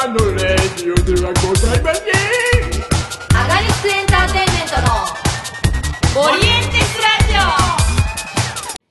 [0.00, 2.14] たのレディオではございません
[3.36, 7.34] アガリスクエンターテインメントのオリエンテスラジ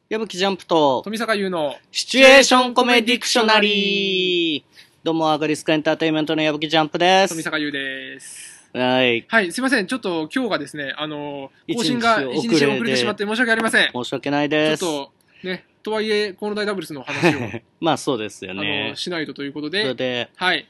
[0.07, 4.63] 矢吹ジャンプと、富坂優のシチュエーションコメディクショナリー。
[5.03, 7.29] どうも、アガリスクエンターテインメントの矢吹ジャンプです。
[7.29, 8.69] 富坂優です。
[8.73, 9.25] はい。
[9.27, 9.87] はい、すいません。
[9.87, 13.89] ちょっと今日がですね、あの、更新が一日遅れで遅れてしまって申し訳ありません。
[13.91, 14.85] 申し訳ないちょです。
[14.85, 15.11] っと、
[15.43, 17.39] ね、とはいえ、河野大ダブルスの話を、
[17.81, 18.95] まあ、そうですよあねの、。
[18.95, 20.67] しないとということそれで、で、はい。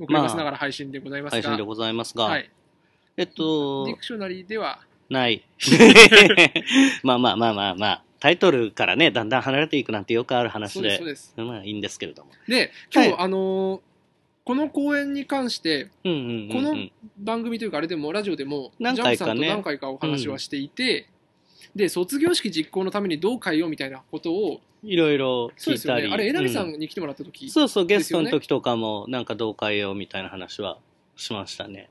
[0.00, 2.50] 遅ればせながら配信でございますが、配信でございますが、はい。
[3.16, 5.44] えっとディ、クショナリーでは、ない。
[7.02, 11.34] まあまあまあまあまあ、タイトルからね、だんだん離れていくなんてよくある話そうでそう、です。
[11.36, 12.30] まあいいんですけれども。
[12.48, 13.82] で、今日、はいあの、
[14.44, 16.48] この公演に関して、うんうんうんうん。
[16.48, 21.08] この番組というか、あれでも、ラジオでも、何回かねジャンプさんと何回かお話はしていて、
[21.74, 26.08] で、卒業式実行のためにどう変えようみたいなことを、いろいろ聞いたり。
[26.08, 26.14] ね。
[26.14, 30.78] あれ、えなみさうんに来てもらった時、そうそう、ゲストの時とかも、なんかどう変えようみたいな話は
[31.16, 31.90] しましたね。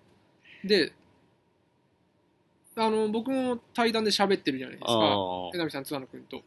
[0.64, 0.94] で、
[2.76, 4.94] あの、僕も対談で喋ってるじゃないですか。
[4.94, 6.42] あえなみさん、津野君と。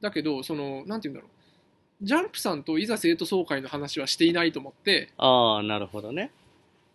[0.00, 2.04] だけど、その、なんて言うんだろう。
[2.04, 6.32] ジャンプさんといざ生徒総会の話はしていないと思って、あ、ああ、なるほどね。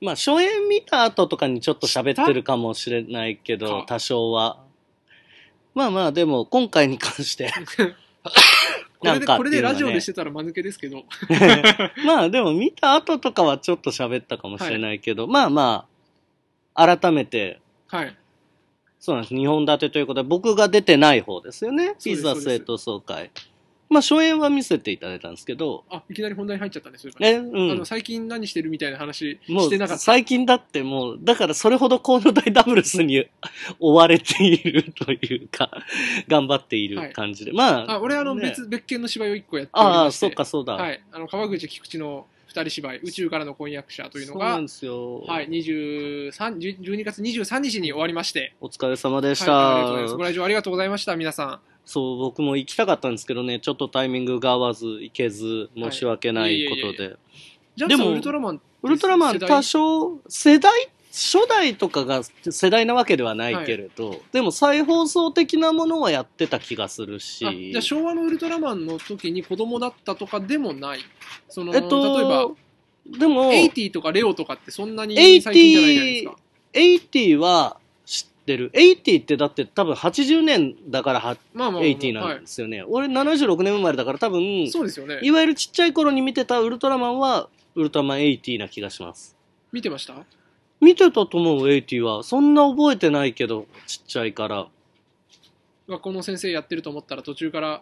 [0.02, 4.64] まあ、初演見た後とかにちょっと喋ってるかもしれないけどか、多少は。
[5.74, 7.52] まあまあ、でも、今回に関して。
[9.00, 11.06] これで、これでラジオでしてたら間抜けですけど、
[12.06, 15.88] まあ、でも見た後とかはちょっと喋ったかもしれないけど、まあま
[16.74, 18.18] あ、改めて、はい。
[19.00, 19.34] そうなんです。
[19.36, 21.96] 2本立てということで、僕が出てない方ですよね。
[22.00, 23.32] そうですそうですいざ生徒総会。
[23.90, 27.32] まあ、初演は見せていただいたんですけど、あ、いきなり本題に入っちゃったね、それから。
[27.32, 27.86] ね、うんあの、。
[27.86, 30.04] 最近何してるみたいな話してなかった。
[30.04, 33.26] 最近だってもう、だからそれほど河野大ダブルスに
[33.80, 35.72] 追われているというか、
[36.28, 37.54] 頑張っている感じで。
[37.54, 40.74] まあ、あ、俺あの、ね別、別件の芝居を一個やってああ、そっか、そうだ。
[40.74, 41.02] はい。
[41.12, 45.22] あの、川口菊池の二人芝居、宇宙からの婚約者というのがそうなん、ですよ。
[45.22, 49.52] はい、23、10 12月23日に終わりまして、お疲れ様でした。
[49.52, 50.16] はい、ありがとうございます。
[50.16, 51.77] ご来場ありがとうございました、皆さん。
[51.88, 57.16] そう、僕も行きたかったんですけどね、ちょっとタイミングが合わず行けず、申し訳ないことで。
[57.88, 67.46] でもウルトラマン、ウルトラマン多少、世代、初代とかが世代なわけではないけれど、でも再放送的なものはやってた気がするし。
[67.46, 71.00] あじゃあ昭和のウルトラマンの時に子供だったとかでもない？
[71.48, 72.50] その、えっと、例えば、
[73.18, 76.36] でも、エイティとかレオとかってそんなに最近じゃないじゃないですか。
[76.74, 77.87] 80は知
[78.54, 78.72] ってる。
[78.72, 82.82] 80ってだって多分80年だからはまあまあまあ、80なんですよね。
[82.84, 84.72] 俺76年生まれだから多分、はい。
[84.72, 85.20] そうですよね。
[85.22, 89.36] いわゆるちっちゃい頃に見てたウルトラマンは、ウルトラマン80な気がします。
[89.74, 90.16] 見てました？
[90.80, 92.24] 見てたと思う、80は。
[92.24, 94.68] そんな覚えてないけど、ちっちゃいから。
[95.90, 97.82] 学校の先生やってると思ったら途中から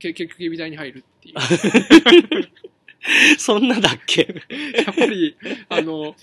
[0.00, 2.48] け結局警備隊に入るっていう。
[3.38, 4.22] そんなだっけ？
[4.86, 5.36] やっぱり、
[5.68, 6.14] あの、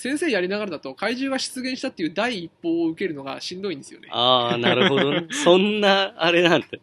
[0.00, 4.08] 先生やりながらだと怪獣が出現したっていう第一報を受けるのがしんどいんですよね。
[4.10, 5.26] ああ、なるほどね。
[5.44, 6.80] そんな、あれなんて。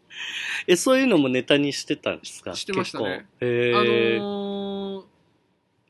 [0.68, 2.56] え、そういうのもネタにしてたんですか？
[2.56, 3.26] してましたね。
[3.26, 4.18] あえ。
[4.20, 5.06] のー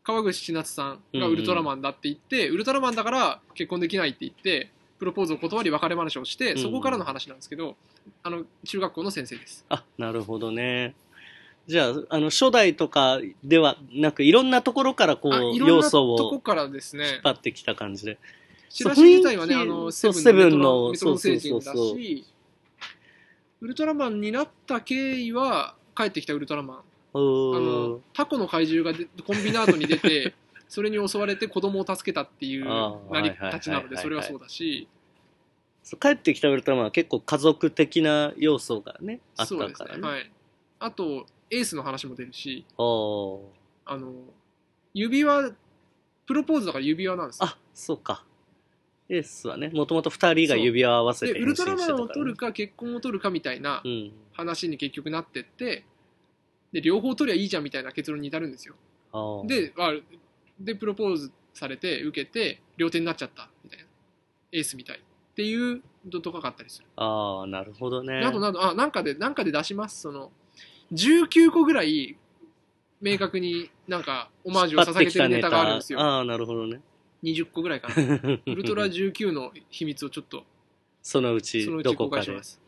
[0.04, 7.76] 川口千夏さんがウルトラマンだって言って、ウルトラマンだから結婚できないって言って、プロポーズを断り別れ話をして、うんそこからの話なんですけど、
[8.24, 9.66] あの、中学校の先生です。
[9.68, 10.96] あ、なるほどね。
[11.68, 18.18] じゃあ、あの、初代とかではなく、いろんなところからこう、要なとこ素をからです引っね、張ってきた感じで。
[18.70, 22.26] チラシ自体はね、そうあの、そうセブンのメトセブンのロメトロン星人だそうそうそうし、
[23.60, 26.78] ウルトラマンになった経緯は、帰ってきたウルトラマン。
[26.78, 28.02] うあーのん。
[28.14, 30.36] タコの怪獣がでコンビナートに出て
[30.70, 34.88] それに襲われて子供を助けたっていうあー成りはいはいはいはい立ちなのでそれはそうだし
[35.84, 40.02] そう帰ってきたウルトラマンは結構家族的な要素がね、あったからね。
[40.02, 40.32] ねはい
[40.80, 44.13] あとエースの話も出るしあの
[44.94, 45.52] 指輪
[46.25, 48.25] プロポーズだから指輪なんですよあ、そうか。
[49.09, 54.12] エースはね、もともと二人が指輪を合わせてでウルトラマンを取るか結婚を取るかみたいなうん。
[54.34, 55.86] 話に結局なってって
[56.72, 58.75] で両方取りゃいいじゃんみたいな結論に至るんですよ
[59.48, 59.94] であ
[60.60, 63.86] でプロポーズされて受けて両手になっちゃったみたいな
[64.51, 65.00] エースみたいっ
[65.38, 65.81] ていう
[66.12, 68.22] のとかがあったりするあー、なるほどね。
[68.25, 70.01] あ、なんかで、なんかで出します。
[70.01, 70.31] その、
[70.94, 72.18] 19個ぐらい、
[73.01, 76.00] 明確になんか、オマージュを捧げてるネタがあるんですよ。
[76.00, 76.81] ああー、なるほどね。
[77.24, 77.95] 20個ぐらいかな。
[78.45, 80.45] ウルトラ19の秘密をちょっと、
[81.01, 82.62] そのうちそのうちどこかで公開します。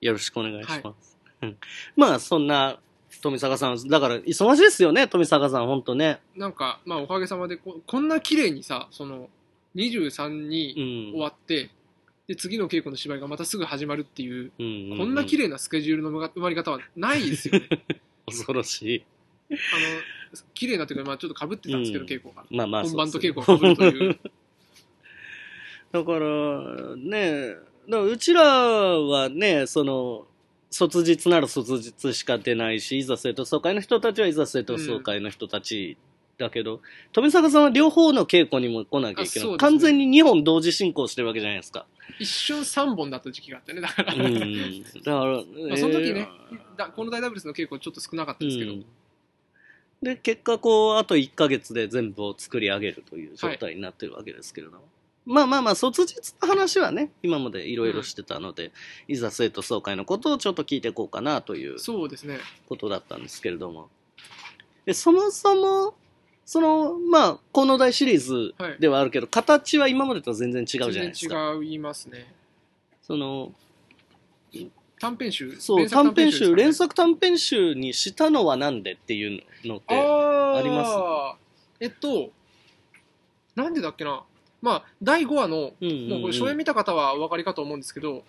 [0.00, 1.18] よろしくお願いします。
[1.42, 1.56] うん
[1.96, 2.78] まあ、そんな
[3.22, 6.20] 富坂さん、だから忙しいですよね、富坂さん、本当ね。
[6.36, 9.28] なんか、まあ、おかげさまでこ、こんな綺麗にさ、その、
[9.74, 11.12] 23うにん。
[11.12, 11.70] 終わって、
[12.30, 15.44] で、次の稽古の芝居がまたすぐ始まるっていう、うんこんな綺麗。
[15.46, 17.68] 麗なスケジュールの埋まり方はないですよね。
[18.24, 19.04] 恐ろしい。
[19.50, 19.56] あ
[20.54, 22.44] 綺麗なというか、まあ、ちょっとかぶってたんですけど、うん稽古が。
[22.48, 24.20] まあまあ本番と稽古が被るという。
[25.90, 30.28] だから、ね、だからうちらはね、その、
[30.70, 35.98] 卒日なら卒日しか出ないし、いざ生徒総会の人たちはいざ生徒総会の人たち
[36.40, 36.80] だけど、
[37.12, 39.48] 富坂さんは両方の稽古にも来なきゃいけない。
[39.50, 41.86] ね完全に2本同時進行してるわけじゃないですか。
[42.18, 44.14] 一瞬3本だった時期があってね、だから。
[44.14, 44.82] うん。
[44.82, 48.84] だから、まあその時ねえー、だこの大ダブルスの稽古ちょっと少なかったですけど、うん
[50.02, 54.78] で、結果こう、あと1ヶ月で全部を作り上げるという状態になってるわけですけれども。
[55.26, 58.72] まあまあまあ、卒日の話はね、今までいろいろしてたので、
[59.08, 62.38] いざ生徒総会のことをちょっと聞いていこうかなというそうですね。
[62.68, 63.90] ことだったんですけれども。
[64.86, 65.94] でそもそも、
[66.50, 71.52] その、まあ、河野大シリーズではあるけど、形は今までと全然違うじゃないですか。
[71.52, 72.26] 全然違いますね。
[73.00, 73.52] その、
[74.98, 75.60] 短編集？
[75.60, 80.90] そう、短編集、連作作短編集にしたのはなんでっていうのって、あります？
[81.78, 82.32] えっと、
[83.54, 84.24] なんでだっけな？
[84.60, 88.24] まあ、第5話の、もうこれ初演見た方はお分かりかと思うんですけど、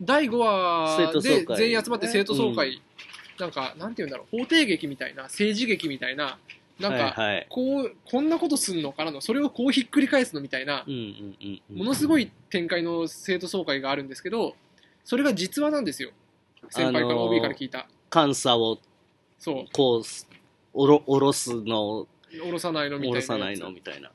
[0.00, 2.82] 第5生話で全員集まって生徒総会、
[3.38, 6.40] なんか、なんて言うんだろう、法廷劇みたいな、政治劇みたいな、
[6.82, 14.56] なんか、はいはいこう、こんなことすんのかなの、それをこうひっくり返すのみたいな、うんうんうんうんものすごい展開の生徒総会があるんですけど、
[15.04, 16.10] それが実話なんですよ。
[16.70, 17.86] 先輩からあのー OB から聞いた。
[18.12, 18.78] 監査を
[19.38, 19.64] そう。
[19.72, 20.02] こう
[20.74, 23.12] おろおろすの下ろさないのみたいな。
[23.12, 24.10] おろさないのみたいな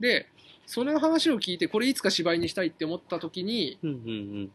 [0.00, 0.26] で、
[0.66, 4.50] その話を聞いて、これいつか芝居にしたいって思った時に、うんうん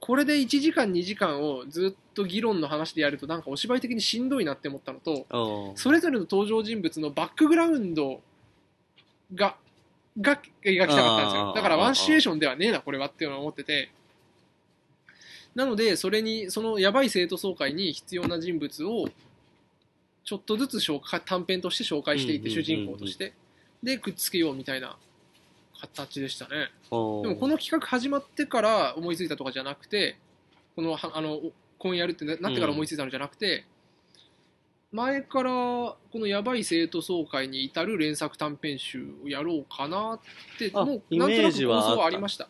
[0.00, 8.20] これで1時間2時間をずっと議論の話でやるとなんかお芝居的にしんどいなって思ったのと、それぞれの登場人物のバックグラウンド
[9.34, 9.56] が、
[10.20, 11.36] が描きたかったんです。
[11.36, 13.90] よだからワンシチュエーションではねえな、これはっていうのは思ってて。
[15.54, 19.08] なので、それに、そのやばい生徒総会に必要な人物を、
[20.24, 23.32] ちょっとずつ紹介短編として紹介していって、主人公として。
[23.82, 24.96] で、くっつけようみたいな
[25.80, 26.70] 形でしたね。
[26.90, 30.18] でもこの企画始まってから思いついたとかじゃなくて、
[30.76, 31.40] このはあの
[31.78, 33.64] 今やるってななってから思いついたのじゃなくて、
[34.92, 40.20] 前からこのやばい生徒総会に至る連作短編集をやろうかなっ
[40.58, 42.48] て、あもうイなんとなく構想はありました。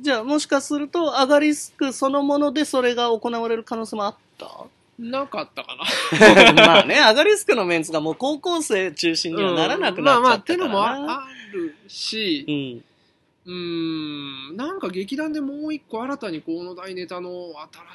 [0.00, 4.66] じゃあもしかするとアガリスクそのものでそれが行われる可能性もあった？
[4.98, 6.52] なかったかな。
[6.66, 10.70] まあね、アガリスクのメンツがもう高校生中心にはならなくなっちゃったからな。
[10.70, 14.52] うんまあまあ、ってのもああるしう、ん。
[14.52, 17.30] ん、なんか劇団でもう一個新たにこの大ネタの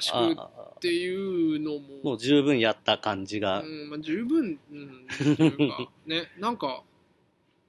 [0.00, 3.62] しくあっていうのも、もう十分やった感じが。
[3.62, 6.82] うんまあ、十分、うん、というか、ね、 なんか、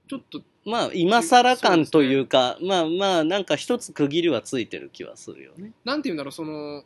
[0.08, 5.72] ちょっと、まあ、今更感というか、まあまあ、なんか一つ区切りはついてる気はするよね。
[5.84, 6.84] なんて言うんだろう、その、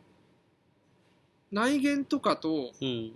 [1.50, 3.12] 内言とかと、うん。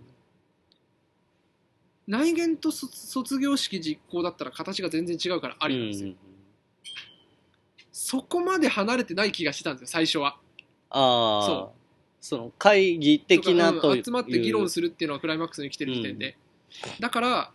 [2.06, 6.08] 内言と卒卒業式実行だったら形が全然違うからありなんですよ。
[6.10, 6.16] うん
[7.96, 10.36] そこまで離れてない気がしてたんですよ、最初は。
[10.90, 11.46] ああ。
[11.46, 11.72] そ
[12.20, 13.92] その会議的なとう。
[13.92, 16.36] うん集まって議論するっていうのはクライマックスに来てる時点で。
[16.98, 17.52] だから、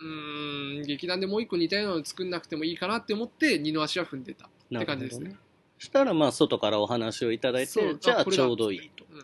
[0.00, 4.48] うーん、劇団でもう一個似たようなのを作んなくてもいいかなって思って、二の足は踏んでたっ
[4.80, 5.24] て感じですね。
[5.24, 9.04] なるほどしたらまあ外からお話をいただいてじゃあちょうどいいと。
[9.10, 9.18] うん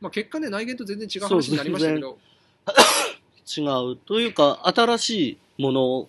[0.00, 2.18] まあ、結果ね、内言と全然違う話になりましたけど、
[3.46, 3.62] 違
[3.92, 3.96] う。
[3.96, 5.10] というか、新し
[5.58, 6.08] いもの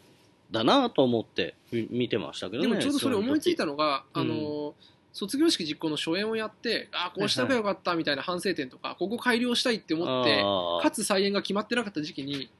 [0.51, 2.69] だなと思ってみ見てましたけどね。
[2.69, 4.73] でもちょうどそれ思いついたののが、うんあの
[5.13, 10.43] 卒業式実行の初演をやって、あこうしたらよかったみたいな反省点とか、ここ改良したいって思って、
[10.83, 12.51] かつ再演が決まってなかった時期に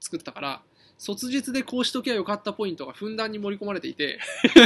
[0.00, 0.62] 作ったから、
[0.98, 4.18] 卒日でこうしときゃよかったポイントがふんだんに盛り込まれていて、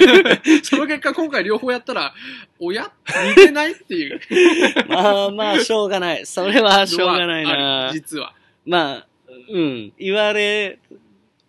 [0.65, 2.15] その結果今回両方やったら、
[2.59, 2.91] おや？
[3.07, 4.21] 似てないっていう
[4.89, 6.25] まあまあ、しょうがない。
[6.25, 7.93] それはしょうがないなる。
[7.93, 8.35] 実は。
[8.65, 9.07] まあ、
[9.51, 9.93] うん。
[9.99, 10.79] 言われ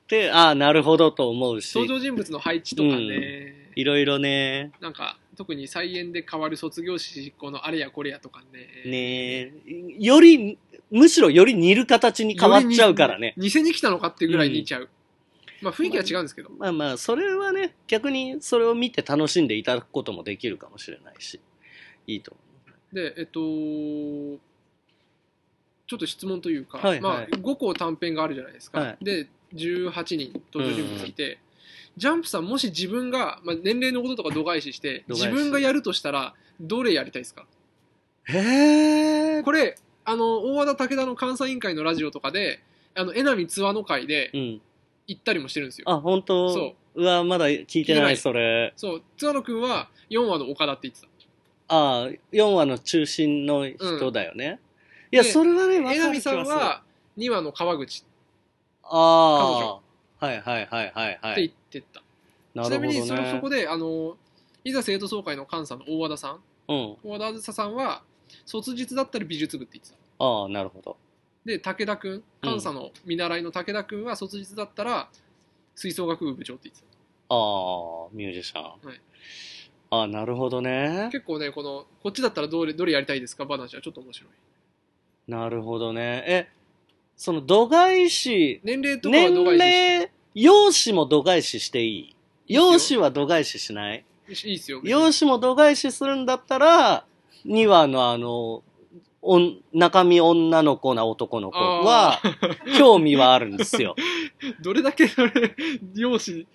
[0.07, 1.75] て、ああ、なるほどと思うし。
[1.75, 8.89] 登場人物の配置とかね、いろいろね、なんか特に再演で変わる卒業式実行のあれやこれやとかね。
[8.89, 9.51] ね
[9.99, 10.57] より、
[10.89, 13.27] むしろより似る形に変わっちゃうからね。
[13.27, 14.89] よりに似せに来たのかっていうぐらい似ちゃう。
[15.61, 16.49] まあ雰囲気は違うんですけど。
[16.57, 21.39] まあまあ、それはね、逆にそれを見て楽しんでいただくこともできるかもしれないし、
[22.05, 22.35] いいと
[22.93, 23.39] で、えっと、
[25.87, 28.79] ちょっと質問というか、はいはいまあ、5個短編があるじゃないですか。
[28.79, 31.39] はいで、18人登場人物いて、
[31.95, 37.45] ジャンプさん、もし自分が、まあ、年齢のこととか度外視して、度外視自分がやるとしたら、どれやりたいですか？
[38.25, 39.43] へえ。
[39.43, 42.59] これ、あの、大和田武田の監査委員会のラジオとかで、
[42.93, 44.61] あの、江波津和の会でうん。
[45.09, 45.89] 行ったりもしてるんですよ。
[45.89, 46.53] あ、本当？
[46.53, 48.73] そうわ、まだ聞いて聞いてないない、それ。
[48.75, 51.07] そう、津和野くんは4話の岡田って言ってた。
[51.69, 54.59] ああ、4話の中心の人だよね。
[55.11, 56.83] いや、でそれはね、江波さんは
[57.17, 58.03] 2話の川口。
[58.83, 59.81] ああ、は
[60.33, 61.47] いはいはいはいはって言い。
[61.47, 62.01] ってた、
[62.53, 63.57] なるほどちなみにそのそこね。
[63.61, 64.17] であの
[64.63, 66.97] いざ生徒総会の監査の大和田さんうん。
[67.03, 68.01] 大和田梓さんは
[68.45, 70.97] 卒日だったら美術部って言ってたああ、なるほど。
[71.45, 75.09] で武田君監査の見習いの武田君は卒日だったら
[75.75, 76.87] 吹奏楽部部長って言ってた
[77.29, 78.63] ああ、ミュージシャン。
[78.63, 79.01] はい
[79.89, 81.07] ああ、なるほどね。
[81.13, 83.45] 結構ねこのこっちだったらどれどれやりたいですか？
[83.45, 84.29] 話はちょっと面白い
[85.27, 86.23] なるほどね。
[86.25, 86.47] え、
[87.15, 92.15] その度外視、年齢とかは年度外視齢、容姿も度外視していい？
[92.47, 94.05] 容姿は度外視しない？
[94.29, 94.77] いいっすよ。
[94.81, 97.05] 別に容姿も度外視するんだったら、
[97.45, 98.63] 2話のあの、
[99.21, 102.21] おん中身女の子な男の子は、
[102.77, 103.95] 興味はあるんですよ。
[104.61, 105.55] どれだけそれ
[105.95, 106.47] 容姿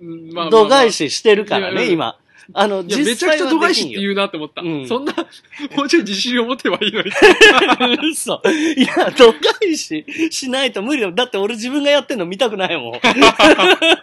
[0.00, 0.50] うんまあまあまあ。
[0.50, 1.92] 度外視してるからね、いやうん。
[1.94, 2.18] 今。
[2.54, 4.00] あの、いやめちゃくちゃ度外視ってう。
[4.00, 5.12] 言うなって思った、うんそんな
[5.76, 7.10] もうちょい自信を持てばいいのに
[8.10, 8.40] 嘘。
[8.76, 11.14] いや、度外視しないと無理だよ。
[11.14, 12.92] だって俺自分がやってんの見たくないもん。
[13.00, 13.98] だか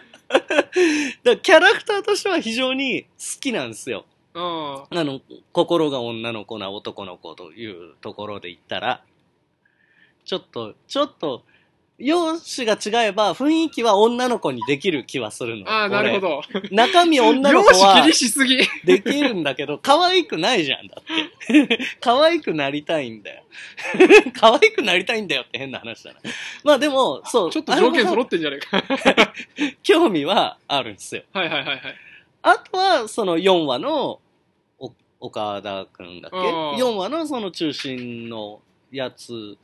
[1.24, 3.08] らキャラクターとしては非常に好
[3.40, 4.04] きなんですよ。
[4.34, 5.20] ああの、
[5.52, 9.02] 心が女の子な男の子というところで言ったら、
[10.24, 11.42] ちょっと、ちょっと、
[11.98, 15.66] 容姿が違えば雰囲気は女の子にできる気はするの。
[15.70, 16.68] あああなるほど俺。
[16.70, 21.02] 中身女の容子は姿気にしすぎできるんだけど、可愛くないじゃん、だっ
[21.46, 21.78] て。
[22.00, 23.42] 可愛くなりたいんだよ。
[24.38, 26.20] 可愛くなりたいんだよって変な話だな。
[26.64, 27.50] まあでも、そう。
[27.50, 29.32] ちょっと条件揃ってんじゃねえか
[29.82, 31.22] 興味はあるんですよ。
[31.32, 31.80] はいはいはいはい
[32.42, 34.20] あとは、その4話の、
[34.78, 36.36] お岡田くんだっけ？
[36.36, 38.60] あー ?4 話のその中心の
[38.92, 39.56] やつ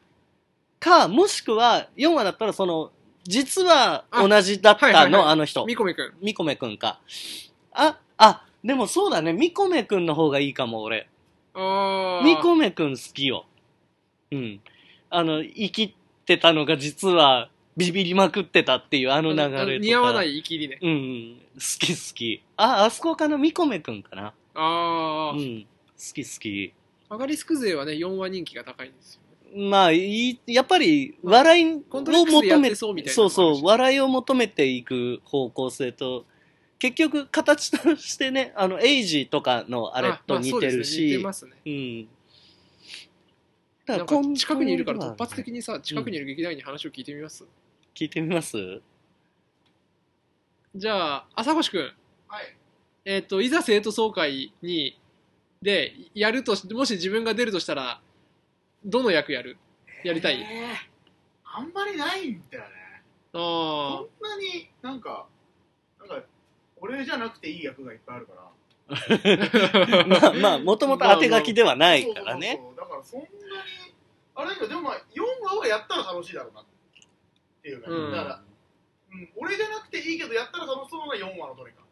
[0.82, 2.90] か、もしくは、4話だったらその、
[3.24, 5.64] 実は同じだったの、あはいはいはいあの人。
[5.64, 7.00] みこめくんみこめくんか。
[7.72, 9.32] あ、あ、でもそうだね。
[9.32, 11.08] みこめくんの方がいいかも、俺。
[11.54, 13.46] みこめくん好きよ。
[14.32, 14.60] うん。
[15.08, 15.94] あの、生き
[16.26, 19.64] てたのが実はビビりまくってたっていうあの流れとか。
[19.78, 21.36] 似合わないいきりねうんうん。
[21.54, 22.42] 好き好き。
[22.56, 24.26] あ、あそこかなみこめくんかな。
[24.26, 25.62] ああ、うん。
[25.62, 26.72] 好き好き。
[27.08, 29.21] アガリスク勢はね4話人気が高いんですよ
[29.54, 36.24] まあ、いいやっぱり、笑いを求めそうそうそう、笑いを求めていく方向性と、
[36.78, 40.78] 結局、形としてね、あの、エイジとかのあれと似てるまあそうね。
[40.78, 41.52] 似し、てますね。
[41.66, 42.08] うん。
[43.84, 47.44] なんかコン近くにいるから突発的にさ近くにいる劇団員に話を聞いてみます、
[47.96, 48.80] 聞いてみます？
[50.74, 51.92] じゃあ朝越くん。
[52.28, 52.56] はい。
[53.04, 54.98] えっ、といざ生徒総会に
[55.60, 58.00] でやるとしもし自分が出るとしたら
[58.84, 59.56] どの役やる？
[60.04, 60.92] やりたい、えー
[61.54, 63.02] あんまりないんだよね。
[63.34, 65.26] あそんなになんか、
[66.00, 66.26] なんか、
[66.80, 68.42] 俺じゃなくていい役がいっぱいあるから。
[70.06, 72.58] ま あまあ、もともと当て書きではないからね。
[72.74, 73.32] だからそんなに、
[74.34, 76.64] あれだけど、でもまあ、4話はやったら楽しいだろうなっ
[77.62, 77.98] ていう感じ。
[77.98, 78.42] うんだから、
[79.12, 81.82] うん、俺じゃなくていいけど、やったら楽しそうな4話のどれか。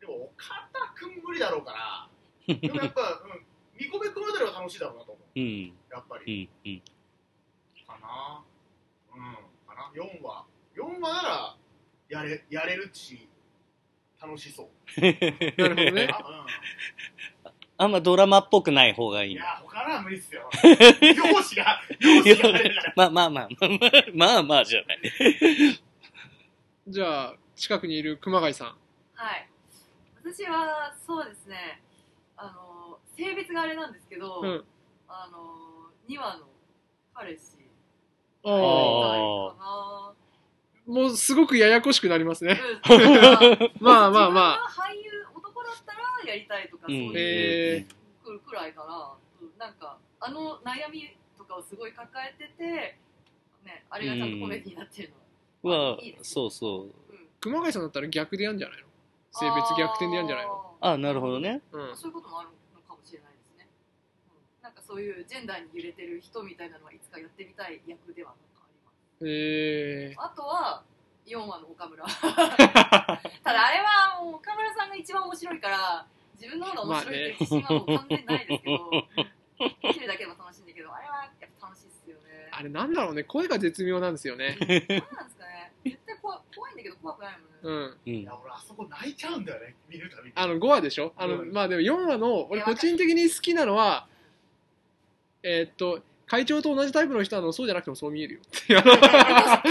[0.00, 2.08] でも、岡田くん無理だろうか
[2.48, 3.44] ら、でもやっぱ、うん、
[3.78, 5.40] 見込めくんあたりは楽しいだろうなと思う。
[5.40, 6.50] うん、やっぱうり。
[6.64, 6.82] ん、うん。
[7.86, 8.42] かな。
[9.14, 9.34] うん、
[9.66, 9.90] かな。
[9.94, 10.44] 4話。
[10.76, 11.56] 4話なら、
[12.08, 13.28] やれ、やれるし、
[14.20, 14.68] 楽しそう。
[15.00, 16.46] なるほどねあ
[17.78, 19.36] あんまドラマっぽくない方がうん、いいい。
[19.36, 20.48] や、他のは無理っすよ。
[21.02, 22.92] 容姿が、容姿があれだから。
[22.96, 25.00] まあまあまあ、まあまあ、まあまあじゃない。
[26.88, 28.76] じゃあ近くにいる熊谷さん
[29.14, 29.48] はい
[30.22, 31.80] 私はそうですね
[32.36, 32.71] あの
[33.22, 34.64] 性別があれなんですけど、うん。
[35.06, 36.46] あの2話の
[37.14, 37.58] 彼氏
[38.44, 40.14] あやりあたいか
[40.86, 42.58] もうすごくややこしくなりますね。
[43.78, 44.68] まあまあまあ。
[44.68, 47.86] 自分が俳優男だったらやりたいとかそういう、え
[48.24, 52.98] くるくらいかな、うんなんかあの悩みとかをすごい抱えてて、
[53.64, 55.12] ね、あれがちゃんとコメディになってる
[55.62, 56.82] のは、はいいですそうそう。
[56.82, 56.90] うん。
[57.40, 58.86] 熊谷さんだったら逆でやんじゃないの？
[59.30, 60.76] 性別逆転でやんじゃないの？
[60.80, 61.60] ああ、なるほどね。
[61.70, 61.80] うん。
[61.92, 63.68] ーそういうこともあるのかもしれないですね、
[64.26, 69.24] うん、なんかそういうジェンダーに揺れてる人みたいなのはいつかやってみたい役ではなんかあります。
[69.24, 70.82] えあとは
[71.24, 72.04] 4話の岡村。
[72.04, 76.06] ただあれはもう岡村さんが一番面白いから
[76.38, 78.90] 自分の方が面白いっていう自信はもう完全にないですけど、
[79.82, 82.50] 見てるだけでも楽しいんだけどあれはやっぱ楽しいっすよね。
[82.52, 83.24] ー、あれなんだろうね。
[83.24, 84.58] 声が絶妙なんですよね。
[84.60, 84.84] 何なんで
[85.30, 85.72] すかね。
[85.86, 87.74] 絶対怖怖いんだけど怖くないもんね、うん。
[87.74, 88.36] うんいや、。
[88.36, 90.32] 俺、あそこ泣いちゃうんだよね、見るたびに。
[90.36, 91.14] あの5話でしょ？
[91.16, 91.52] あの、うん。
[91.54, 94.06] まあでも4話の俺個人的に好きなのは
[95.42, 98.40] えーっと会長と同じタイプの人はあのそうじゃなくてもそう見えるよ。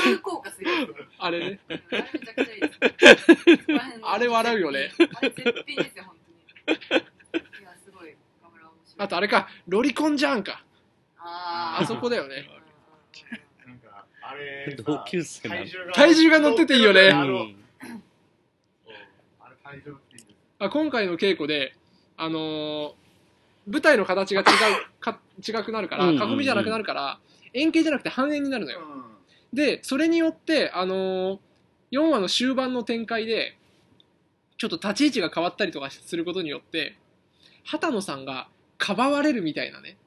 [0.03, 0.69] 急降下する。
[0.69, 1.59] やつあれね。
[1.69, 2.73] うんあれめちゃくちゃいいです。
[2.75, 4.91] そこら辺のあれ笑うよね。
[5.15, 6.15] あれ絶品ですよ本
[6.67, 7.01] 当に。
[7.01, 8.15] いやすごい。
[8.43, 8.95] 岡村面白い。
[8.99, 10.63] あとあれかロリコンじゃんか。
[11.17, 11.83] あー。
[11.83, 12.47] あそこだよね。
[14.85, 17.09] 同級生体重が体重が乗ってていいよね。
[17.09, 17.55] あのうん
[19.39, 20.27] あれ体重っていいです
[20.59, 21.73] あ今回の稽古で、
[22.17, 23.00] あのー
[23.67, 24.47] 舞台の形が違う
[24.99, 27.19] か違くなるから囲みじゃなくなるから
[27.53, 28.81] 円形じゃなくて半円になるのよ。
[29.53, 31.39] でそれによって、あのー
[31.91, 33.57] 4話の終盤の展開で
[34.57, 36.97] ちょっと立ち位置が変わったりとかすることによって
[37.65, 39.97] 畑野さんがかばわれるみたいなね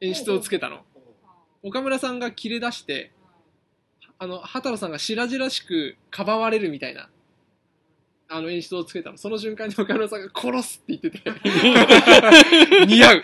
[0.00, 0.80] 演出をつけたの。
[1.62, 3.10] 岡村さんが切れ出して
[4.18, 7.08] あの畑野さんが白々しくかばわれるみたいな
[8.28, 9.18] あの演出をつけたの。
[9.18, 12.86] その瞬間に岡村さんが殺すって言ってて。
[12.86, 13.22] 似合う。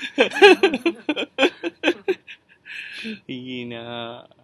[3.28, 4.40] いいなぁ。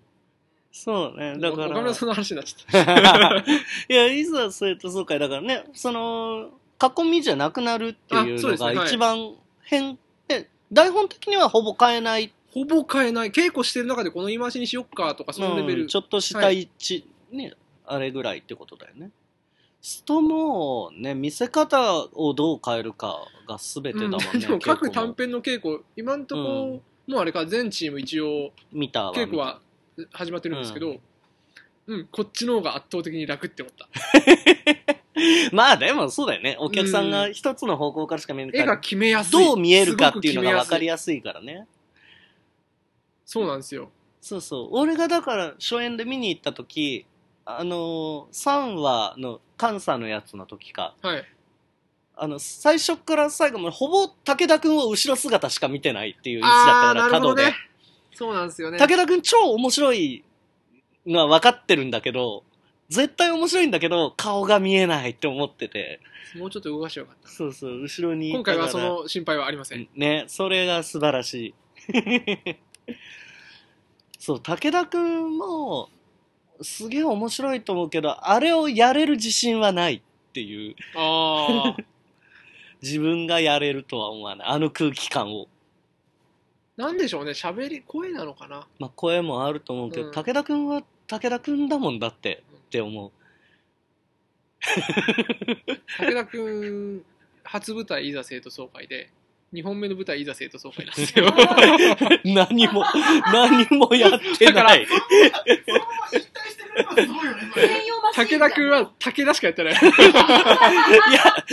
[0.73, 1.67] そうね、だから。
[1.69, 3.45] 岡村さんの話になっちゃった。
[3.89, 8.75] いや、いざ生徒総会だからね、その、囲みじゃなくなるっていうのがあそうですね。
[8.75, 8.87] はい。
[8.87, 9.99] 一番変、
[10.29, 13.31] で台本的にはほぼ変えない、ほぼ変えない。
[13.31, 17.55] 稽古してる中でこの言い回しにしよっかとかそのレベル、うんちょっとした位置、ね、
[17.87, 19.11] あれぐらいってことだよね。
[19.87, 24.27] 人のね、見せ方をどう変えるかが全てだもんね。
[24.35, 29.15] うんでも各短編の稽古今んとこ、もうあれか全チーム一応見たわ。
[29.15, 29.61] 稽古は
[30.11, 30.97] 始まってるんですけど、
[31.87, 33.89] うん、こっちの方が圧倒的に楽って思った。
[35.55, 36.57] まあでもそうだよね。
[36.59, 39.31] お客さんが一つの方向からしか見えない絵がから、決めやすい。
[39.31, 41.65] どう見えるかっていうのが分かりややすいからね。
[43.25, 43.93] そうなんですよ。
[44.21, 44.69] そうそう。
[44.73, 47.07] 俺がだから初演で見に行った時、
[47.47, 51.25] あのー、3話の監査のやつの時か、はい。
[52.17, 57.47] あの、最初から最後までほぼ武田くんを後ろ姿しか見てないっていう位置だったから、角で。
[57.47, 57.55] ね。
[58.13, 58.79] そうなんですよね。
[58.79, 60.25] 武田くん超面白い
[61.07, 62.43] のは分かってるんだけど、
[62.89, 66.01] 絶対面白いんだけど、顔が見えないって思ってて。
[66.37, 67.29] もうちょっと動かしてよかった。
[67.29, 68.33] そうそう、後ろに。
[68.33, 69.89] 今回はそ、の心配はありません。
[69.95, 71.55] ね、それが素晴らしい。
[74.19, 75.91] そう、武田くんも、
[76.63, 81.77] すげえ面白いと思うけど、あれをやれる自信はないっていう、ああ。
[82.83, 84.49] 自分がやれるとは思わない。
[84.49, 85.49] あの空気感を。
[86.77, 87.31] なんでしょうね。
[87.31, 88.69] 喋り、声なのかな。
[88.79, 93.13] まあ、声もあると思うけど、うん武田くんは武田くんだもんだって、って思う。
[95.99, 97.03] 武田くん、
[97.45, 99.11] 初舞台いざ生徒総会で、
[99.53, 101.27] 2本目の舞台いざ生徒総会なんですよ。
[102.25, 102.85] 何も、
[103.33, 104.87] 何もやってだからない。
[104.87, 109.73] そのまま引退してくればすごいよねそれ専用マシン武田くんは武田しかやってない。
[109.75, 109.77] い
[111.15, 111.45] や、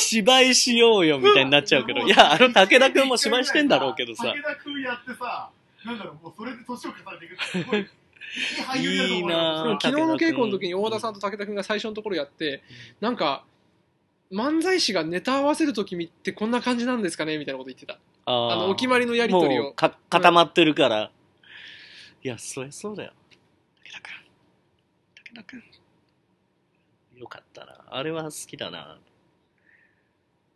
[0.00, 4.42] 芝居しようよみたいになっちゃうけど、いや、あの武田くんも芝居してんだろうけどさ武。
[4.42, 5.50] 田君やってさ
[5.84, 7.86] なんだろうもうそれで年を重ねていくってすごい いい
[8.62, 12.62] 俳優だと思いいいまなぁでも昨日の稽古の時に大田さんと武田君が最初のところやって、
[13.00, 13.44] なんか、
[14.34, 18.00] 漫才師がネタ合わせる時ってこんな感じなんですかねみたいなこと言ってた。
[18.26, 19.62] ああの、お決まりのやりとりを。
[19.62, 21.10] もうか固まってるから。
[22.22, 23.12] いや、そりゃそうだよ。
[23.84, 24.10] 武田くん。
[25.14, 27.18] 武田くん。
[27.20, 27.84] よかったな。
[27.90, 28.98] あれは好きだな。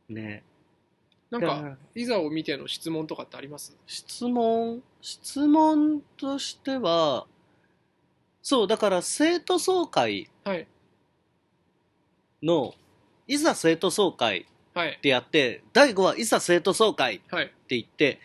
[0.09, 0.43] ね
[1.31, 7.27] なんか、いざを見ての質問とかってあります質問、質問としては、
[8.43, 10.67] そう、だから生徒総会はい。
[12.43, 12.75] の、
[13.29, 15.01] いざ生徒総会はいっ。
[15.01, 17.53] てやって、第5話いざ生徒総会ってはい。
[17.69, 18.19] 言って、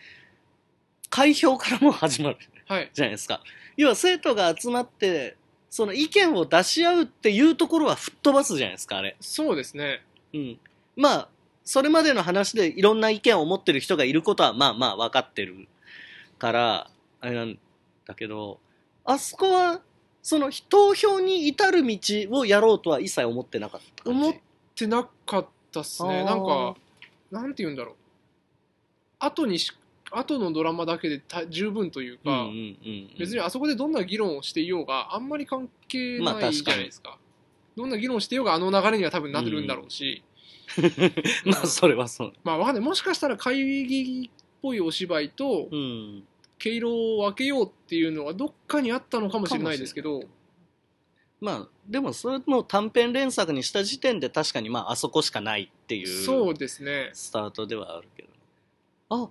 [1.10, 2.38] 開票からもう始まる。
[2.66, 2.90] はい。
[2.92, 3.40] じゃないですか。
[3.76, 5.36] 要は生徒が集まって、
[5.70, 9.16] その意見を出し合うっていうところは吹っ飛ばすじゃないですか、あれ。
[9.20, 10.02] そうですね。
[10.32, 10.58] うん。
[10.96, 11.28] まあ、
[11.64, 15.66] それまでの話でいろんな意見を持ってる人がいることはまあまあ分かってる
[16.38, 16.90] から、
[17.20, 17.58] あれなん
[18.06, 18.60] だけど、
[19.04, 19.80] あそこは、
[20.22, 21.98] その投票に至る道
[22.30, 24.20] をやろうとは一切思ってなかった感じ。
[24.20, 24.34] 思っ
[24.74, 26.24] てなかったっすね。
[26.24, 26.76] なんか、
[27.30, 27.94] なんて言うんだろう。
[29.18, 29.72] 後にし、
[30.10, 37.18] 後のドラマだけでた十分というか、うんうんうんうん、別にあそこでどんな議論をしていようがあんまり関係まあないじゃないですか。
[37.76, 40.22] どんな議論をしていようがあの流れには多分なってるんだろうし、
[41.44, 42.32] まあそれはそう。
[42.44, 42.84] まあわかんない。
[42.84, 43.56] もしかしたら会
[43.86, 44.30] 議っ
[44.62, 46.24] ぽいお芝居とうん。
[46.58, 50.22] 毛色を分けようっていうのはどっかにあったのかもしれないですけど、
[51.44, 57.10] まあ、でもそれも短編連作にした時点で確かにまああそこしかないっていうそうですね。
[57.12, 58.28] スタートではあるけど。
[59.10, 59.28] あ、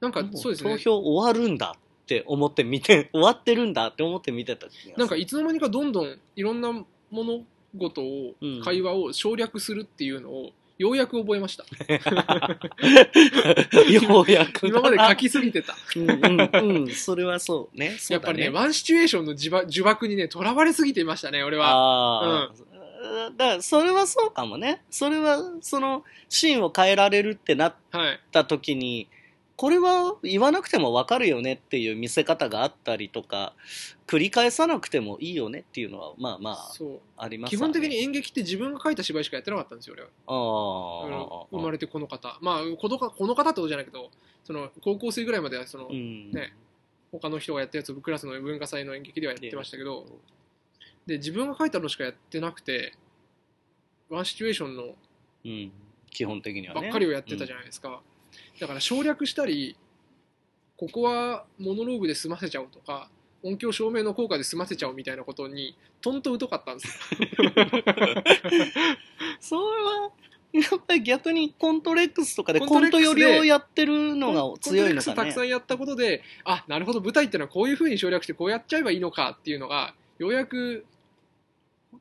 [0.00, 0.70] なんかもそうですね。
[0.70, 7.44] 投票終わるんだって思って見て、 終わってるんだって思って見てたなんかいつの間にかどんどんいろんな物
[7.76, 11.62] 事を、うん会話を省略するっていうのをようやく覚えました。
[13.88, 14.66] ようやく。
[14.66, 15.76] 今まで書きすぎてた。
[15.94, 17.96] うんうんうん、それはそうね。
[18.10, 21.68] やっぱりね、ワンシチュエーションの呪縛にね、とらわれすぎていましたね、俺は。
[21.68, 24.82] ああ、だからそれはそうかもね。
[24.90, 28.20] それは、その、シーンを変えられるってなっはい。
[28.32, 29.08] た時に、
[29.56, 33.52] これは言わなくてもわかるよねっていう見せ方があったりとか、
[34.06, 41.46] 繰り返さなくてもいいよねっていうのは、まあまあ、そうあります基本的に演劇って自分が書いた芝居しかやってなかったんですよ俺はああ。
[41.50, 44.10] 生まれてこの方まあこのかこの方ってことじゃないけど
[44.44, 46.30] その高校生ぐらいまではその、うん。
[46.30, 46.54] ね
[47.12, 50.06] 他の人がやったやつをクラスの文化祭の演劇ではやってましたけど
[51.06, 52.94] で自分が書いたのしかやってなくて
[54.08, 54.84] ワンシチュエーションの
[55.44, 55.72] うん。
[56.10, 56.82] 基本的にはね。
[56.82, 58.02] ばっかりをやってたじゃないですか、
[58.60, 59.76] だから省略したり
[60.76, 63.08] ここはモノローグで済ませちゃおうとか
[63.42, 67.50] 音響照明の効果で済ませちゃおうみたいなことにとんと疎かったんですよ
[69.40, 70.10] それは、
[70.52, 75.40] やっぱり逆にコントレックスとかでココントントレックスで寄りをやってるのが強いのかコントレックスたくねさ。
[75.42, 80.84] んやったことであなるほど舞台ってのはこういうふうに省略してこうやっちゃえばいいのかっていうのがようやく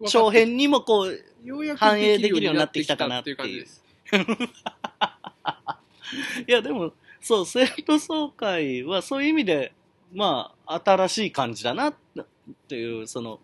[0.08, 3.84] 長編にもこう、ようやく反映できるようになってきたかなっていう感じです
[6.48, 9.74] いやでも、そう、生徒総会はそういう意味で、
[10.14, 11.96] まあ、新しい感じだなっ
[12.68, 13.40] ていう、その、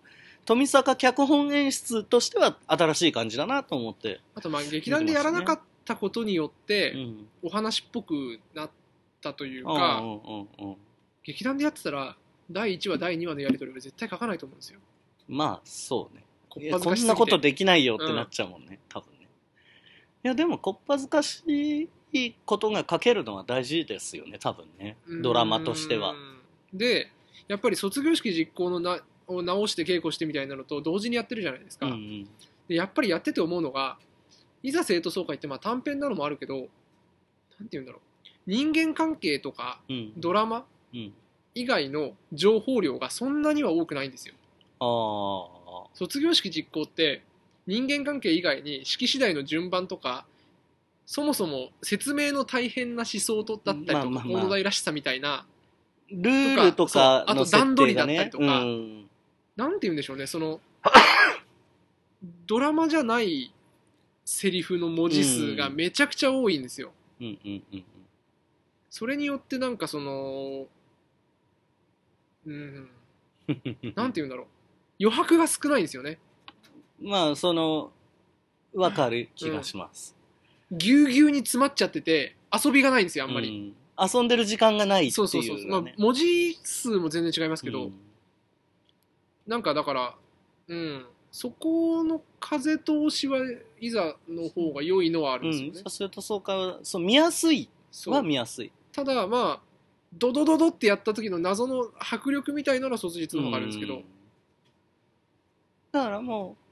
[0.46, 4.22] 富坂脚本演出としては新しい感じだなと思って。
[4.34, 7.28] あとまあ劇団でやらなかったことによってうん。
[7.44, 8.70] お話っぽくなっ
[9.20, 10.78] たといううんか、うんうんうん。
[11.24, 12.16] 劇団でやってたら
[12.50, 14.80] 第1話第2話のやり取りは絶対書かないと思うんですよ
[15.28, 16.24] まあ、そうね。
[16.50, 19.28] こんなことできないよってなっちゃうもんね、多分ね。
[20.24, 24.98] いや、でも、こっぱずかしいことが書けるのは大事ですよね、多分ね。
[25.22, 26.16] ドラマとしては。
[26.74, 27.12] で
[27.48, 32.30] やっぱり卒業式実行のなを直して稽古してみたいなのと同時にやってるじゃないですか、うんうん。
[32.68, 33.98] でやっぱりやってて思うのが
[34.64, 36.68] いざ生徒総会ってまあ短編なのもあるけどなんて
[37.72, 38.02] 言うんだろう
[38.46, 40.14] 人間関係とかうん。
[40.18, 41.14] ドラマうん。
[41.56, 44.36] 以外の情報量がそんなには多くないんですよ
[44.80, 45.88] ああ。
[45.94, 47.24] 卒業式実行って
[47.66, 50.26] 人間関係以外に式次第の順番とか
[51.08, 55.48] そもそも説明の大変な思想とだったりとか、まあまあまあ大野台らしさみたいな
[56.12, 58.38] ルールとかあと段取りだったりと。
[58.38, 58.44] か。
[58.60, 59.10] うん。
[59.56, 60.60] なんて言うんでしょうねその
[62.46, 63.52] ドラマじゃない
[64.24, 67.84] セリフの文字数がめちゃくちゃ多いんですよ、うんうんうん
[68.90, 70.66] それによってなんかその
[72.48, 72.90] うんうん。
[73.96, 74.46] なんて言うんだろう。
[75.00, 76.20] 余白が少ないんですよね。
[77.00, 77.92] まあ、その、
[78.74, 80.17] わかる気がします。
[80.72, 84.10] ぎゅうぎゅうに詰まっちゃってて遊びがないんですよあんまり、うん。
[84.14, 87.94] 遊んでる時間がないっていうそうそうそう、まあ文字数も全然違いますけど、うん。
[89.48, 90.16] なんかだから
[90.68, 91.06] うん。
[91.32, 93.40] そこの風通しは
[93.80, 97.70] いざの方が良いのはあるんですよね、うん、そうするとそうかそう見やすい。
[97.92, 98.14] そう。
[98.14, 98.72] は見やすい。
[98.92, 99.68] ただまあ
[100.14, 104.04] ドドドドってやった時の謎の迫力みたいなのは卒日の方があるんですけど、うん。
[105.92, 106.67] だからもう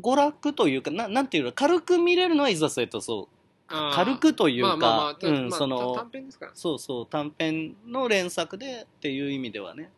[0.00, 3.36] 娯楽というかななんていうの軽く見れるのはいざ生徒そう。
[3.68, 6.52] 軽くというか、まあまあまあたうんまあその短編ですから。
[6.54, 9.90] そうそう短編の連作でっていう意味ではね。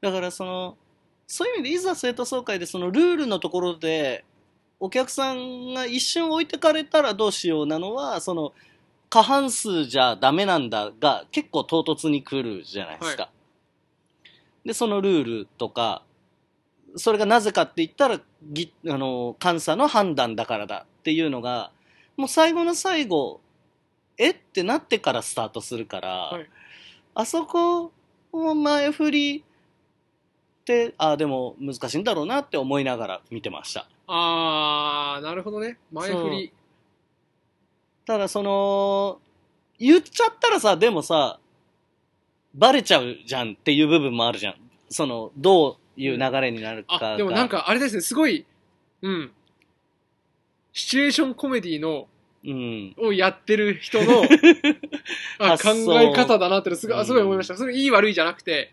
[0.00, 0.76] だからその
[1.26, 4.24] そういう意味でいざ生徒総会でそのルールのところで
[4.78, 8.52] お客さんが一瞬置いてかれたらどうしようなのはその
[9.08, 13.30] 過半数じゃダメなんだが結構唐突に来るじゃないですか、
[14.64, 16.02] でそのルールとか
[16.96, 21.70] それがなぜかって言ったらぎあの監査の判断だからだっていうのが
[22.16, 23.40] もう最後の最後
[24.18, 26.48] えってなってからスタートするから、はい。
[27.14, 27.92] あそこ
[28.32, 33.86] を前振りってあでも難しいんだろうなって思いながら見てました。
[34.06, 35.78] あーなるほどね。
[35.92, 36.52] 前振り。
[38.06, 39.18] ただその
[39.78, 41.38] 言っちゃったらさでもさ
[42.54, 44.54] バレちゃうじゃんっていう部分もあるじゃん。
[44.88, 48.46] そのどういう流れになるかが、あでもなんかあれですねすごい
[49.02, 49.32] うん。
[50.72, 52.08] シチュエーションコメディの
[52.44, 52.94] うん。
[52.98, 54.22] をやってる人の
[55.40, 57.06] あ考え方だなってのすごいうん。
[57.06, 57.56] すごい思いました。
[57.56, 58.72] それいい悪いじゃなくて、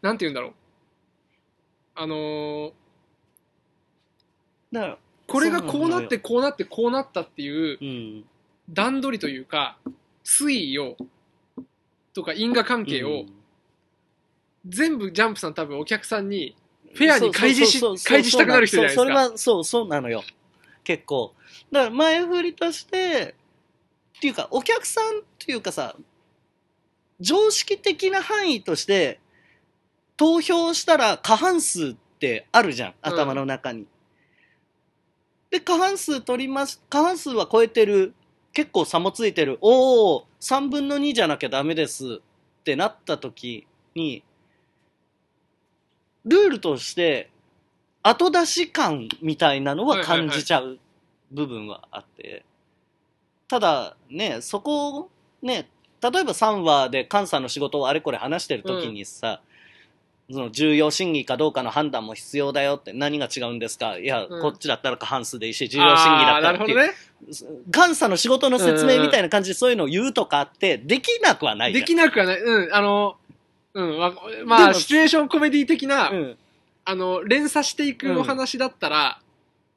[0.00, 0.52] なんて言うんだろう。
[1.96, 2.72] あのー
[4.72, 8.24] だからこれがこうなってこうなってこうなったっていううん。
[8.70, 9.76] 段取りというか、
[10.24, 10.96] 推移を、
[12.14, 13.26] とか因果関係を、
[14.66, 16.56] 全部ジャンプさん多分お客さんに
[16.94, 19.02] フェアに開示し開示したくなる人じゃないですか。
[19.02, 20.22] それはそうそうなのよ。
[20.84, 21.34] 結構。
[21.70, 23.34] だから前振りとして
[24.18, 25.96] っていうかお客さんっていうかさ
[27.20, 29.20] 常識的な範囲として
[30.16, 33.86] 投票したら過半数ってあるじゃん頭の中に、
[35.50, 38.14] で過半数取ります過半数は超えてる
[38.52, 42.20] 結構差もついてるおお3分の2じゃなきゃダメです
[42.60, 44.22] ってなった時に
[46.24, 47.30] ルールとして
[48.02, 50.78] 後出し感みたいなのは感じちゃう
[51.32, 52.44] 部分はあって、
[53.48, 55.10] ただねそこを
[55.42, 55.68] ね
[56.02, 59.40] 例えば3話で監査の仕事をあれこれ話してる時にさ、
[60.30, 63.98] その重要審議かどうかの判断も必要だよって何が違うんですか？
[63.98, 64.40] いや、うん。
[64.40, 66.78] こっちだったら過半数でいいし重要審議だったらっていう。
[66.78, 66.92] ね。
[67.70, 72.40] 監査の仕事の説明みたいな感じでそういうのを言うとかってできなくはないできなくはない。
[72.40, 73.16] うん、あの、
[73.74, 76.36] うん、わまでもあ、シチュエーションコメディ的な、うん。
[76.84, 79.20] あの、連鎖していくお話だったら、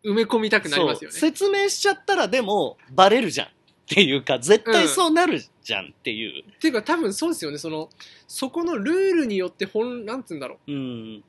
[0.03, 1.17] 埋め込みたくなりますよね。
[1.17, 1.29] そう。
[1.29, 3.47] 説明しちゃったらでもバレるじゃん。
[3.47, 3.49] っ
[3.89, 7.57] ていうか絶対そうなるじゃんっていう、っていうか、多分そうですよね。
[7.57, 7.89] その、
[8.27, 10.71] そこのルールによって本、なんつうんだろう。
[10.71, 11.23] うん、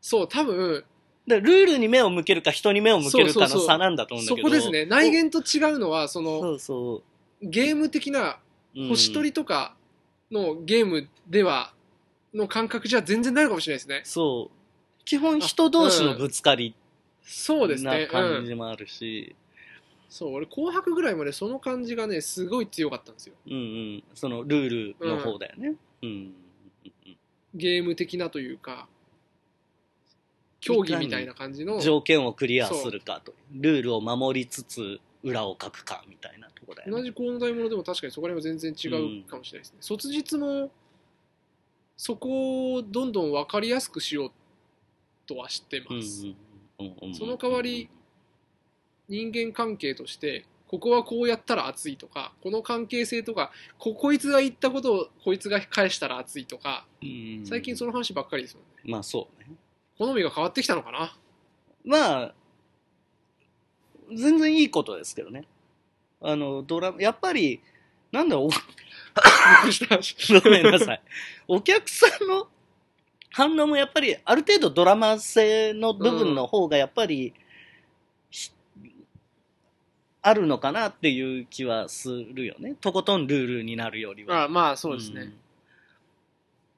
[0.00, 0.84] そう、多分、
[1.26, 3.60] でルールに目を向けるか人に目を向けるかそうそうそう。
[3.62, 4.48] の差なんだと思うんだそけど。
[4.48, 4.86] こですね。
[4.86, 7.02] 内言と違うのは、その、そうそ
[7.42, 8.38] ゲーム的な、
[8.76, 8.88] う、うん。
[8.90, 9.74] 星取りとか
[10.30, 11.72] のゲームでは、
[12.34, 14.02] の感覚じゃ全然ないのかもしれないですね。
[14.04, 16.74] そう基本人同士のぶつかり
[17.22, 17.90] そうですね。
[17.90, 18.34] なうん。
[18.34, 19.34] 感じもあるし、
[20.08, 23.34] そう、俺、紅白ぐらいまでその感じがね、すごい強かったんですよ。
[23.46, 25.74] うんうん、そのルールの方だよね。
[26.02, 26.34] うん。
[27.54, 28.88] ゲーム的なというか、
[30.60, 31.80] 競技みたいな感じの。
[31.80, 33.34] 条件をクリアするかと。
[33.52, 36.96] ルールを守りつつ、裏を書くかみたいなとこだよね。
[36.96, 39.78] 同じ高の大物でも確かにそこら辺は全然違うかもしれないですね。
[39.80, 40.72] 卒日も、
[42.02, 44.30] そこをどんどん分かりやすくしよう
[45.26, 46.24] とはしてうんます。
[47.12, 47.90] その代わり、
[49.06, 58.70] 人間関係として、ここはこうやったら熱いとか、この関係性とか、ここいつが言ったことをこいつが返したら熱いとか、うん最近その話ばっかりですもんね。
[58.86, 59.54] まあそうね。
[59.98, 61.14] 好みが変わってきたのかな？
[61.84, 62.34] まあ、
[64.08, 65.44] 全然いいことですけどね。
[66.22, 67.60] あの、ドラマ、やっぱり、
[68.10, 68.48] なんだろう。
[70.42, 71.02] ごめんなさい。
[71.48, 72.48] お客さんの
[73.32, 77.32] 反応もやっぱり、ある程度ドラマ性の部分の方がやっぱり、
[78.30, 78.50] ひ
[80.22, 82.74] あるのかなっていう気はするよね。
[82.80, 84.44] とことんルールになるよりは。
[84.44, 85.32] あまあそうですね。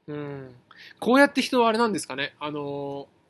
[0.06, 0.54] うん。
[0.98, 2.34] こうやって人はあれなんですかね。
[2.38, 3.22] あのー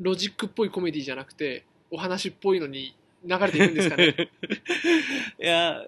[0.00, 4.14] ロジックっぽいコメディじゃなくて、お話っぽいのに流れていくんですかね。
[5.40, 5.84] いや、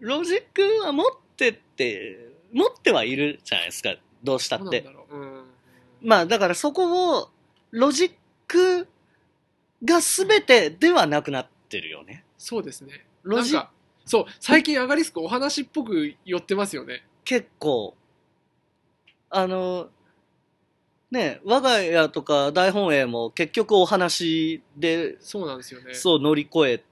[0.00, 1.06] ロジックは持っ
[1.36, 3.94] てって、持ってはいるじゃないですか。
[4.22, 4.84] どうしたって。
[6.00, 7.30] まあだからそこを、
[7.70, 8.12] ロジッ
[8.46, 8.88] ク
[9.84, 12.24] が全てではなくなってるよね。
[12.38, 13.04] そうですね。
[13.22, 13.70] ロジなんか、
[14.04, 17.04] そう、最近アガリスクお話っぽく寄ってますよね。
[17.24, 17.94] 結構、
[19.30, 19.90] あの、
[21.10, 25.94] ね、我が家とか大本営も結局お話で、そうなんですよね。
[25.94, 26.84] そう乗り越え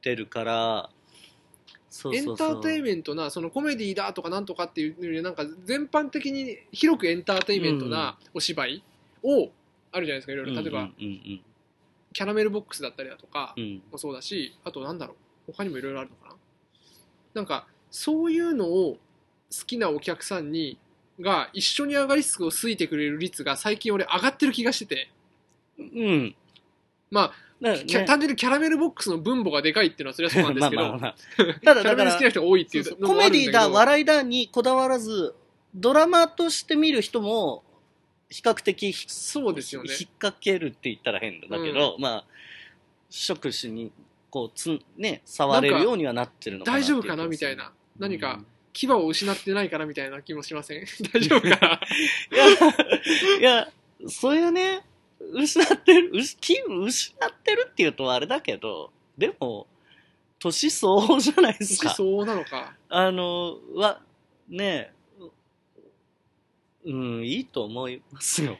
[0.00, 0.90] てるから、
[2.14, 8.82] エンターテインメントな、そのコメディだとかなんとかっていうより、なんか全般的に広くエンターテインメントなお芝居
[9.22, 9.50] を、
[9.94, 10.62] あるじゃないですか、いろいろ。
[10.62, 10.90] 例えば、
[12.12, 13.54] キャラメルボックスだったりだとか
[13.90, 15.14] もそうだし、あとなんだろ
[15.48, 16.36] う、他にもいろいろあるのかな。
[17.34, 18.98] なんか、そういうのを好
[19.66, 20.78] きなお客さんに、
[21.20, 25.10] が一緒にアガリスクを好いてくれる率が最近俺上がってる気がしてて、
[25.78, 26.34] うん。
[27.10, 31.54] まだあ、キャ単純にキャラメルボックスの分母がでかいっていうのはそれはそうなんですけど、 まあまあまあ。
[31.64, 35.34] ただキャラだからメル好きな、人が多いっていうコメディだ、笑いだにこだわらず、
[35.74, 37.64] ドラマとして見る人も、
[38.30, 39.90] 比較的ひそうですよね。
[39.92, 42.24] 引っ掛けるって言ったら変だけど、まあ、
[43.10, 43.92] 触手に、
[44.30, 47.72] こう、つん、ね、触れるようにはなってるのかな大丈夫かなみたいな。
[47.98, 48.46] 何かうん。
[48.72, 50.86] 牙を失ってないかなみたいな気もしません？
[51.12, 51.80] 大丈夫かな？
[52.32, 52.48] いや、
[53.38, 53.72] いや、
[54.08, 54.80] それはね、
[55.20, 59.66] 失ってる、うし気失ってるっていうとあれだけど、でも、
[60.38, 61.90] 年相応じゃないですか。
[61.90, 62.74] そうなのか。
[62.88, 64.00] あの、は、
[64.48, 64.92] ね
[66.84, 68.58] うん、いいと思いますよ。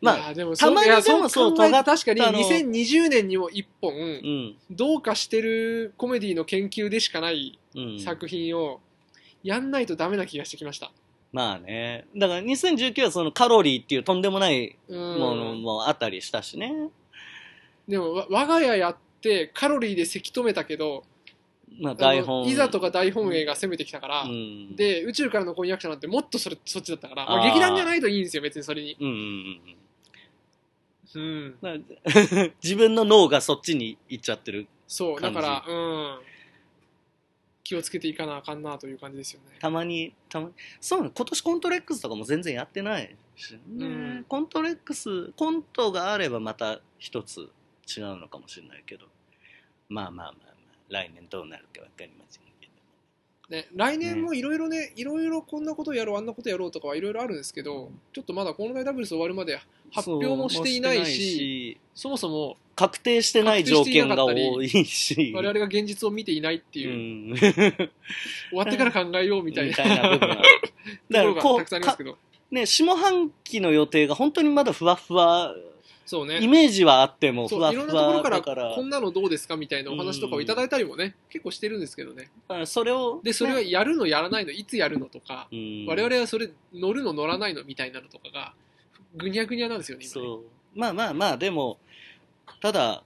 [0.00, 8.00] まあ、でもたまにでもそう確かにの2020年にも一本うん、どうかしてるコメディの研究でしかないうん。
[8.00, 8.80] 作品を
[9.42, 10.90] やんないとダメな気がしてきました。
[11.32, 12.06] まあね。
[12.16, 16.72] だから2019はそのカロリーっていうとんでもないうんものもあったりしたしね。
[17.88, 21.04] でもわ我が家やってカロリーでせき止めたけど
[21.80, 22.46] まああの台本。
[22.46, 28.96] いざとか大本営が攻めてきたから、うん、で宇宙からの婚約者なんてもっとそれそっちだったから、まあ、あー劇団じゃないといいんですよ別にそれに。
[28.98, 29.60] うんうんうん
[31.14, 31.56] うん、うん。
[31.60, 34.66] だから自分の脳がそっちに行っちゃってる。
[34.86, 36.18] そうだ感じからうん
[37.64, 39.56] 気をつけていかなあかんなという感じですよね。
[39.58, 40.52] たまに、たまに。
[40.80, 43.58] そうね、今年コントレックスとかも全然やってないしね。
[43.80, 47.48] うんコントレックス、コントがあればまた一つ
[47.86, 49.06] 違うのかもしれないけど。
[49.88, 50.54] まあまあまあまあ、
[50.88, 52.68] 来年どうなるかわかりませんけ
[53.50, 53.56] ど。
[53.56, 59.60] ね、来年もいろいろね、いろいろこんなことやろう、あんなことやろうとかはいろいろあるんですけど、ちょっとまだこの大ダブルス終わるまで
[59.92, 65.32] 発表もしていないし、そもそも確定してない条件が多いし。
[65.34, 67.36] 我々が現実を見ていないっていう、うん。
[67.36, 67.90] 終
[68.52, 69.76] わってから考えようみたいな
[70.10, 70.42] 部分は。
[71.10, 72.18] だからこうところがたくさんありますけど。
[72.50, 75.54] ね、下半期の予定が本当にまだふわふわ、
[76.06, 76.38] そうね。
[76.40, 82.30] イメージはあってもふそういろんわふわなところからだから、こんなのどうですかみたいなお話とかをいただいたりもね、結構してるんですけどね。
[82.48, 88.54] だからそれを、で、それはねやるのやらないの、いつやるのとか、うん我々はそれ乗るの乗らないのみたいなのとかが、
[89.16, 90.28] ぐにゃぐにゃなんですよね、今ね。
[90.28, 90.78] そう。
[90.78, 91.78] まあまあまあ、でも、
[92.60, 93.02] ただ、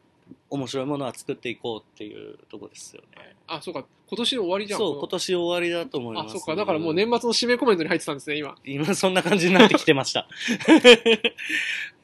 [0.50, 3.34] 面白いものは作っていこうっていうとこですよね。
[3.46, 4.78] あ、そうか、今年の終わりじゃん。
[4.80, 6.32] そう、今年終わりだと思いまあ、す。
[6.32, 8.56] そうか、だからもう年末の締めコメントに入ってたんですね、今。
[8.64, 10.26] 今そんな感じになってきてました。
[10.26, 10.26] い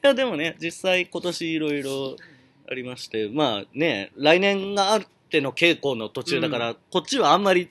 [0.03, 2.17] や、でもね、実際今年いろいろ
[2.71, 7.71] ありまして、まあね、来年があっての稽古の途中だから、こっちはあんまり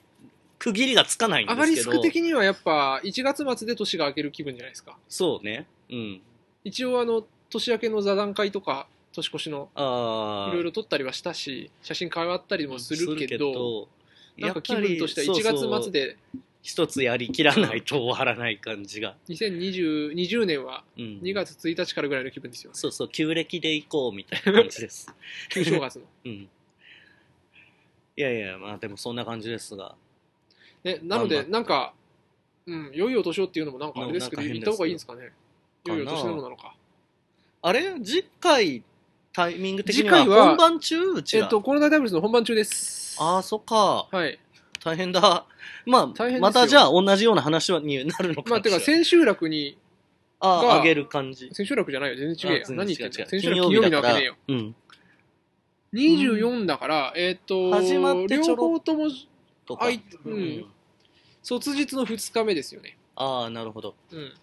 [0.59, 1.81] 区切りがつかないんですけど。
[1.83, 4.97] スク的にはやっぱ、1月末で年が明ける気分じゃないですか。
[5.07, 5.65] そうね。
[5.89, 6.21] うん。
[6.65, 10.51] 一応あの、年明けの座談会とか、年越しのああ。
[10.51, 13.87] いろいろ撮ったりはしたし、写真変わったりもするけど、
[14.37, 16.17] なんか気分としては1やっぱりそうそう月末で、
[16.65, 19.15] 一つやりきらないと終わらない感じが。
[19.29, 21.03] 2020 20年はうん。
[21.21, 22.75] 2月1日からぐらいの気分ですよね。
[22.75, 25.13] そうそう、旧暦で行こうみたいな感じです。
[25.49, 26.05] 旧正月の。
[26.25, 26.31] うん。
[26.31, 26.49] い
[28.15, 29.95] やいや、まあでもそんな感じですが。
[30.83, 31.93] ね、なので、なんか、
[32.65, 35.31] うん、良いお年をっていうのもなんかあれですけど、なんか変言った方がいいんですかね？
[35.85, 36.75] 良いお年なのなのか。
[37.61, 37.93] あれ？
[38.03, 38.83] 次回、
[39.31, 41.11] タイミング的には本番中？
[41.11, 41.43] うちら。
[41.43, 43.04] えっと、コロナダイブルスの本番中です。
[43.17, 44.07] ああ、そっか。
[44.11, 44.39] はい。
[44.83, 45.45] 大変だ。
[45.85, 49.77] まあ、またじゃあ同じような話になるのかまあ、てか、千秋楽に、
[50.39, 51.49] ああ、げる感じ。
[51.53, 52.65] 千秋楽じゃないよ、全然違えよ。
[52.69, 53.27] 何言ってんの？
[53.27, 54.35] 千秋楽金曜日なわけねえよ。。
[54.47, 54.75] うん。
[55.93, 59.07] 24だから、えっと、始まって両方とも
[59.65, 59.85] とか。
[59.85, 60.65] あいうん
[61.41, 62.97] 卒日の2日目ですよね。
[63.15, 63.95] ああ、なるほど。
[64.11, 64.33] うん。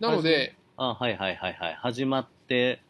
[0.00, 1.74] なので、あはいはいはいはい。
[1.80, 2.82] 始まって、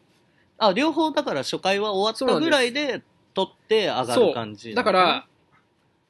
[0.57, 3.03] あ、両方だから初回は終わったぐらいで
[3.45, 4.73] 撮って上がる感じ。
[4.73, 5.27] だから、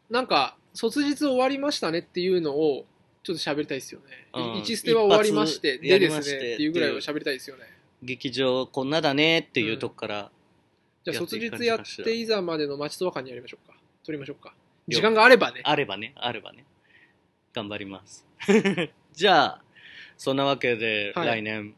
[0.10, 2.86] なんか、卒日終わりましたねっていうのを、
[3.24, 4.28] ちょっと喋りたいですよね。
[4.34, 7.64] うん1ステは終わりまして、でですね、っていうぐらいは喋りたいですよね。
[8.02, 10.32] 劇場こんなだねっていうとこから、
[11.04, 13.78] じゃあ、卒日やって、いざまでの待ちとわかにやりましょうか。
[14.04, 14.54] 撮りましょうか。
[14.88, 15.62] 了時間があればね。
[15.64, 16.66] あればね、あればね。
[17.54, 18.26] 頑張ります。
[19.14, 19.64] じゃあ、
[20.18, 21.76] そんなわけで、はい来年、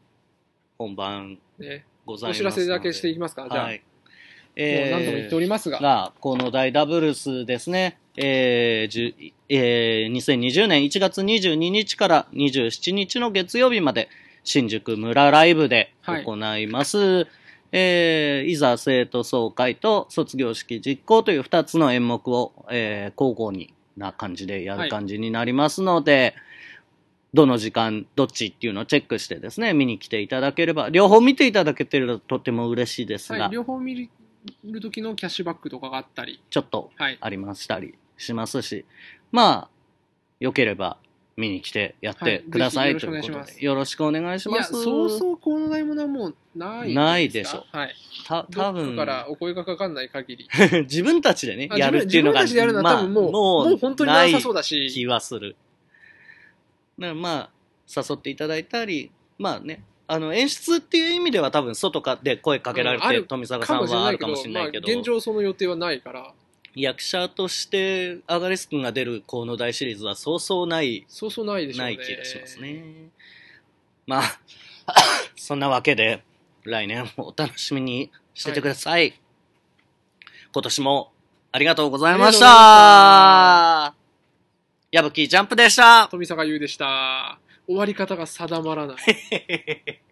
[0.78, 3.48] 本番ねございますお知らせだけしていききますか。
[3.50, 3.82] じゃあ、はい。
[4.56, 5.78] もう何度も言っておりますが。
[5.78, 14.08] が、この大ダブルスですね、えーえー2020年1月22日から27日の月曜日まで、
[14.44, 17.26] 新宿村ライブで行います。
[17.74, 26.34] えーいざ生徒総会と卒業式実行という2つの演目を、えー交互にな感じでやる感じになりますので、
[27.32, 33.94] どの時間、どっちっていうのをチェックしてですね、見に来ていただければ、両方見ていただけてるととても嬉しいですが、はい、両方見
[34.64, 37.18] るる時のキャッシュバックとかがあったり、ちょっとはい。
[37.20, 38.84] ありましたりしますし、
[39.30, 39.68] まあ、
[40.40, 40.98] 良ければ
[41.36, 44.82] 見に来てやってください、はいということぜひよろしくお願いしますで、よろしくお願いしいや、ます。
[44.82, 47.76] そうそうこのないものはもうないないでしょう。
[47.76, 47.94] はい。
[48.26, 50.48] た多分からお声がかかんない限り。
[50.82, 55.56] 自分たちでね、あやるっていうのが、自分自分たちでやるのは多分もう、もう本当になさそうだないし、気はする。
[56.98, 57.50] だからまあ、
[57.94, 66.32] 誘っていただいたり、まあね、あの演出っていう意味では多分外かで声かけられて、富坂さんはあるかもないけど、まあ、しれないけど、現状その予定はないから、
[66.74, 71.96] 役者としてアガレス君が出る河野大シリーズはそうそうないそうそうないでしょうね。
[71.96, 72.84] ない気がしますね。
[74.06, 74.22] まあ、
[75.36, 76.22] そんなわけで、
[76.64, 79.18] 来年もお楽しみにしててください。
[80.52, 81.12] 今年も
[81.52, 84.02] ありがとうございましあた。
[84.90, 86.08] 矢吹ジャンプでした。
[86.10, 87.38] 富坂優でした。
[87.72, 88.96] 終わり方が定まらない。